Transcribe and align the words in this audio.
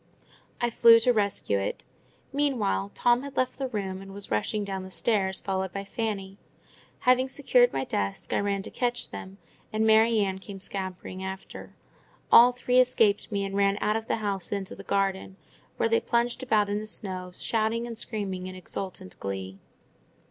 I 0.59 0.71
flew 0.71 0.99
to 1.01 1.13
rescue 1.13 1.59
it. 1.59 1.85
Meanwhile 2.33 2.89
Tom 2.95 3.21
had 3.21 3.37
left 3.37 3.59
the 3.59 3.67
room, 3.67 4.01
and 4.01 4.15
was 4.15 4.31
rushing 4.31 4.63
down 4.63 4.81
the 4.81 4.89
stairs, 4.89 5.39
followed 5.39 5.71
by 5.71 5.83
Fanny. 5.83 6.39
Having 7.01 7.29
secured 7.29 7.71
my 7.71 7.83
desk, 7.83 8.33
I 8.33 8.39
ran 8.39 8.63
to 8.63 8.71
catch 8.71 9.11
them, 9.11 9.37
and 9.71 9.85
Mary 9.85 10.17
Ann 10.21 10.39
came 10.39 10.59
scampering 10.59 11.23
after. 11.23 11.75
All 12.31 12.51
three 12.51 12.79
escaped 12.79 13.31
me, 13.31 13.45
and 13.45 13.55
ran 13.55 13.77
out 13.79 13.95
of 13.95 14.07
the 14.07 14.15
house 14.15 14.51
into 14.51 14.73
the 14.75 14.81
garden, 14.83 15.37
where 15.77 15.87
they 15.87 15.99
plunged 15.99 16.41
about 16.41 16.67
in 16.67 16.79
the 16.79 16.87
snow, 16.87 17.31
shouting 17.35 17.85
and 17.85 17.95
screaming 17.95 18.47
in 18.47 18.55
exultant 18.55 19.19
glee. 19.19 19.59